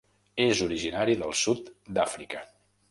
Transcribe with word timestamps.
És 0.45 0.61
originari 0.67 1.19
del 1.21 1.37
sud 1.43 1.71
d'Àfrica. 1.99 2.45